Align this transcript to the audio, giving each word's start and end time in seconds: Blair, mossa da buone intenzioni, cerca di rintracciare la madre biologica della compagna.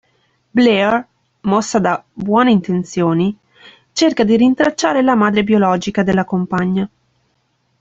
Blair, 0.49 1.07
mossa 1.41 1.77
da 1.79 2.03
buone 2.11 2.49
intenzioni, 2.49 3.37
cerca 3.91 4.23
di 4.23 4.35
rintracciare 4.35 5.03
la 5.03 5.13
madre 5.13 5.43
biologica 5.43 6.01
della 6.01 6.25
compagna. 6.25 6.89